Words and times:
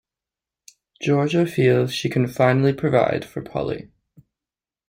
Georgia 0.99 1.45
feels 1.45 1.93
she 1.93 2.09
can 2.09 2.27
finally 2.27 2.73
provide 2.73 3.23
for 3.23 3.39
Polly. 3.39 3.91